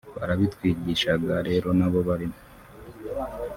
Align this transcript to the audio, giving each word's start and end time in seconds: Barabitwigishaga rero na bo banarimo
Barabitwigishaga 0.17 1.35
rero 1.47 1.67
na 1.79 1.87
bo 1.91 1.99
banarimo 2.07 2.37